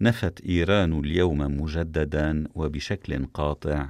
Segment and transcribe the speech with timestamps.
[0.00, 3.88] نفت إيران اليوم مجددا وبشكل قاطع.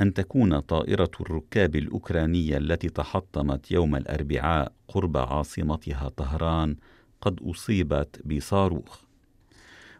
[0.00, 6.76] أن تكون طائرة الركاب الأوكرانية التي تحطمت يوم الأربعاء قرب عاصمتها طهران
[7.20, 8.98] قد أصيبت بصاروخ.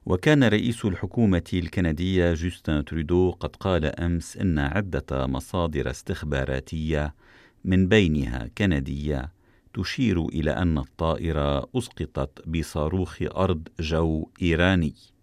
[0.06, 7.14] وكان رئيس الحكومة الكندية جوستن ترودو قد قال أمس إن عدة مصادر استخباراتية
[7.64, 9.32] من بينها كندية
[9.74, 15.15] تشير إلى أن الطائرة أسقطت بصاروخ أرض جو إيراني.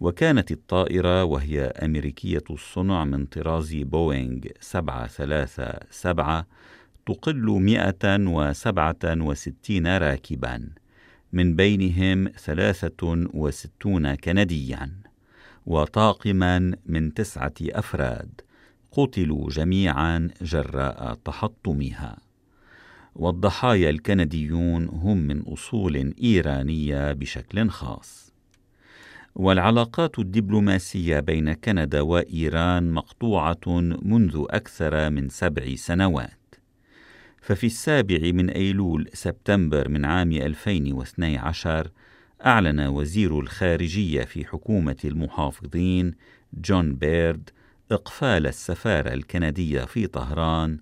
[0.00, 6.44] وكانت الطائرة وهي أمريكية الصنع من طراز بوينغ 737
[7.06, 10.68] تقل 167 راكباً
[11.32, 14.90] من بينهم ثلاثة وستون كنديا
[15.66, 18.40] وطاقما من تسعة أفراد
[18.92, 22.16] قتلوا جميعا جراء تحطمها.
[23.14, 28.27] والضحايا الكنديون هم من أصول إيرانية بشكل خاص.
[29.38, 36.54] والعلاقات الدبلوماسية بين كندا وإيران مقطوعة منذ أكثر من سبع سنوات
[37.42, 41.90] ففي السابع من أيلول سبتمبر من عام 2012
[42.46, 46.14] أعلن وزير الخارجية في حكومة المحافظين
[46.52, 47.50] جون بيرد
[47.90, 50.78] إقفال السفارة الكندية في طهران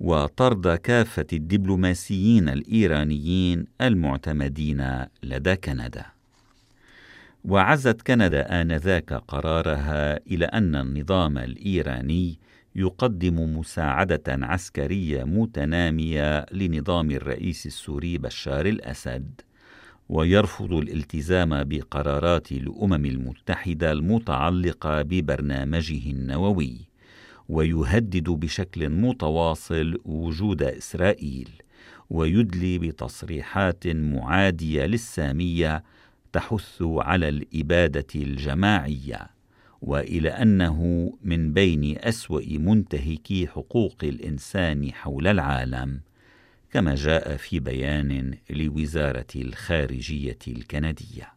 [0.00, 6.17] وطرد كافة الدبلوماسيين الإيرانيين المعتمدين لدى كندا.
[7.48, 12.38] وعزت كندا آنذاك قرارها إلى أن النظام الإيراني
[12.74, 19.40] يقدم مساعدة عسكرية متنامية لنظام الرئيس السوري بشار الأسد
[20.08, 26.76] ويرفض الالتزام بقرارات الأمم المتحدة المتعلقة ببرنامجه النووي
[27.48, 31.48] ويهدد بشكل متواصل وجود إسرائيل
[32.10, 35.82] ويدلي بتصريحات معادية للسامية
[36.32, 39.30] تحث على الإبادة الجماعية
[39.82, 46.00] وإلى أنه من بين أسوأ منتهكي حقوق الإنسان حول العالم
[46.70, 51.32] كما جاء في بيان لوزارة الخارجية الكندية.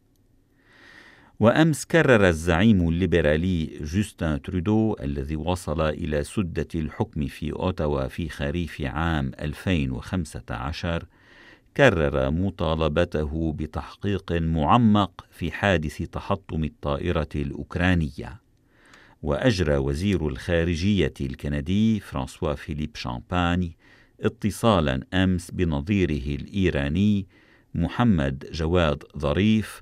[1.40, 8.81] وأمس كرر الزعيم الليبرالي جوستن ترودو الذي وصل إلى سدة الحكم في أوتاوا في خريف
[8.81, 11.06] عام 2015
[11.78, 18.42] كرر مطالبته بتحقيق معمق في حادث تحطم الطائرة الأوكرانية.
[19.22, 23.78] وأجرى وزير الخارجية الكندي فرانسوا فيليب شامباني
[24.22, 27.28] اتصالا أمس بنظيره الإيراني
[27.76, 29.81] محمد جواد ظريف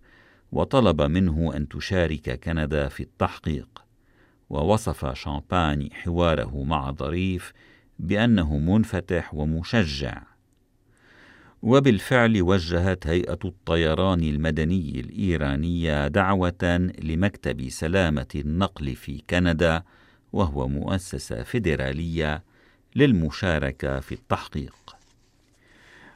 [0.51, 3.83] وطلب منه أن تشارك كندا في التحقيق.
[4.49, 7.53] ووصف شامباني حواره مع ظريف
[7.99, 10.23] بأنه منفتح ومشجع.
[11.61, 19.83] وبالفعل وجهت هيئة الطيران المدني الإيرانية دعوة لمكتب سلامة النقل في كندا
[20.33, 22.43] وهو مؤسسة فيدرالية
[22.95, 24.75] للمشاركة في التحقيق.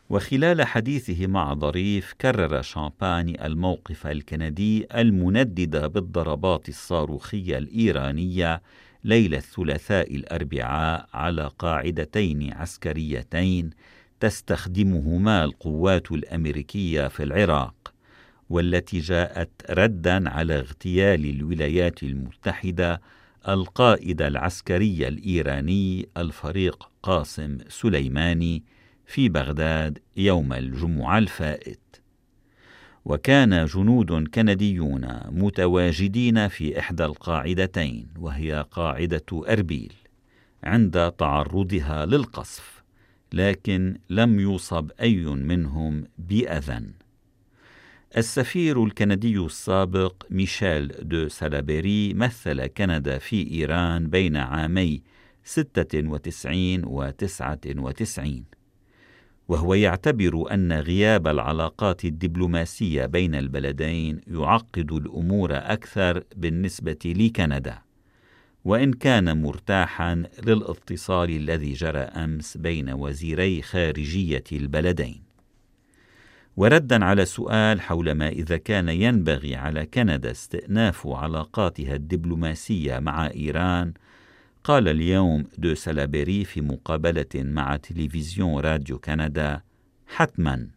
[0.09, 8.61] وخلال حديثه مع ظريف كرر شامباني الموقف الكندي المندد بالضربات الصاروخية الإيرانية
[9.03, 13.69] ليلة الثلاثاء الأربعاء على قاعدتين عسكريتين
[14.23, 17.93] تستخدمهما القوات الأمريكية في العراق
[18.49, 23.01] والتي جاءت ردا على اغتيال الولايات المتحدة
[23.47, 28.63] القائد العسكري الإيراني الفريق قاسم سليماني
[29.05, 31.79] في بغداد يوم الجمعة الفائت.
[33.05, 39.93] وكان جنود كنديون متواجدين في إحدى القاعدتين وهي قاعدة أربيل
[40.63, 42.72] عند تعرضها للقصف.
[43.33, 46.81] لكن لم يصب أي منهم بأذى
[48.17, 55.01] السفير الكندي السابق ميشيل دو سالابيري مثل كندا في إيران بين عامي
[55.43, 58.43] 96 و 99
[59.47, 67.81] وهو يعتبر أن غياب العلاقات الدبلوماسية بين البلدين يعقد الأمور أكثر بالنسبة لكندا.
[68.65, 75.21] وإن كان مرتاحا للاتصال الذي جرى أمس بين وزيري خارجية البلدين
[76.57, 83.93] وردا على سؤال حول ما إذا كان ينبغي على كندا استئناف علاقاتها الدبلوماسية مع إيران
[84.63, 89.61] قال اليوم دو سالابيري في مقابلة مع تلفزيون راديو كندا
[90.07, 90.67] حتما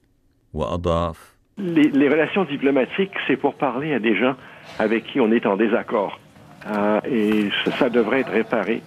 [0.53, 4.37] وأضاف Les, les relations diplomatiques, c'est pour parler à des gens
[4.79, 6.21] avec qui on est en désaccord.
[6.67, 8.83] Euh, et ça, ça, devrait être réparé.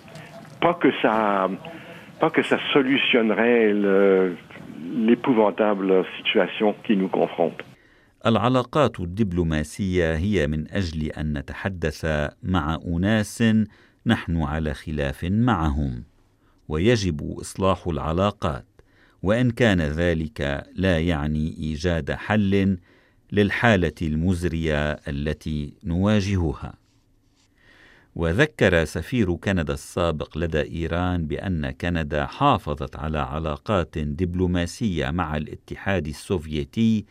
[0.62, 1.50] Pas que ça,
[2.20, 3.74] pas que ça solutionnerait
[5.08, 7.64] l'épouvantable situation qui nous confronte.
[8.26, 12.06] العلاقات الدبلوماسية هي من أجل أن نتحدث
[12.44, 13.44] مع أناس
[14.06, 16.04] نحن على خلاف معهم
[16.68, 18.66] ويجب إصلاح العلاقات
[19.24, 22.78] وإن كان ذلك لا يعني إيجاد حل
[23.32, 26.74] للحالة المزرية التي نواجهها
[28.16, 37.06] وذكر سفير كندا السابق لدى إيران بأن كندا حافظت على علاقات دبلوماسية مع الاتحاد السوفيتي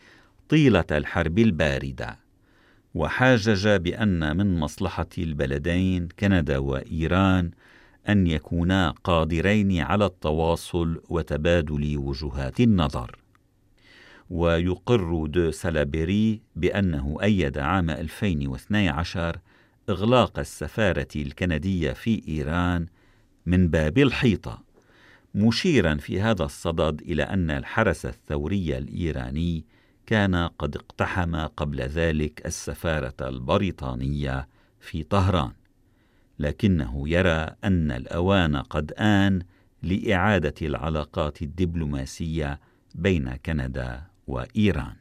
[0.49, 2.19] طيلة الحرب الباردة.
[2.93, 7.51] وحاجج بأن من مصلحة البلدين كندا وإيران
[8.09, 13.15] أن يكونا قادرين على التواصل وتبادل وجهات النظر.
[14.29, 19.37] ويقر دو سالابيري بأنه أيد عام 2012
[19.89, 22.85] إغلاق السفارة الكندية في إيران
[23.45, 24.63] من باب الحيطة
[25.35, 29.65] مشيرا في هذا الصدد إلى أن الحرس الثوري الإيراني
[30.05, 34.47] كان قد اقتحم قبل ذلك السفارة البريطانية
[34.79, 35.51] في طهران.
[36.39, 39.41] لكنه يرى أن الأوان قد آن
[39.83, 42.59] لإعادة العلاقات الدبلوماسية
[42.95, 44.95] بين كندا وإيران.